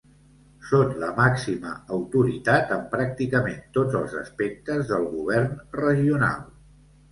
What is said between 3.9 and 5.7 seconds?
els aspectes del govern